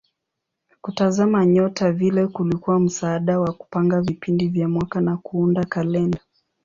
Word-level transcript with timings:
Kutazama 0.81 1.45
nyota 1.45 1.91
vile 1.91 2.27
kulikuwa 2.27 2.79
msaada 2.79 3.39
wa 3.39 3.53
kupanga 3.53 4.01
vipindi 4.01 4.47
vya 4.47 4.69
mwaka 4.69 5.01
na 5.01 5.17
kuunda 5.17 5.65
kalenda. 5.65 6.19